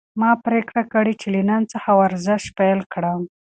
ما 0.19 0.31
پریکړه 0.45 0.83
کړې 0.93 1.13
چې 1.21 1.27
له 1.35 1.41
نن 1.49 1.61
څخه 1.73 1.89
ورزش 2.01 2.43
پیل 2.57 2.79
کړم. 2.93 3.21